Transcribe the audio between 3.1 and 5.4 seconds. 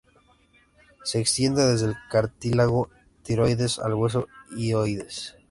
tiroides al hueso hioides.